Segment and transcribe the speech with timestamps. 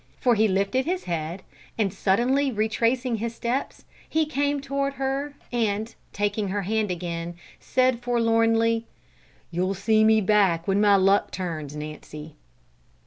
[0.19, 1.43] For he lifted his head,
[1.77, 7.99] and suddenly retracing his steps, he came toward her, and, taking her hand again, said
[7.99, 8.87] forlornly:
[9.51, 12.33] "You'll see me back when my luck turns, Nancy."